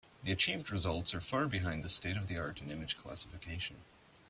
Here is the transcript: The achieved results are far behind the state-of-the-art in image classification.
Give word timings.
The 0.23 0.31
achieved 0.31 0.71
results 0.71 1.13
are 1.13 1.21
far 1.21 1.45
behind 1.47 1.83
the 1.83 1.89
state-of-the-art 1.91 2.59
in 2.59 2.71
image 2.71 2.97
classification. 2.97 3.81